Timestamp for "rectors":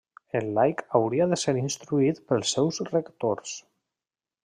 2.91-3.57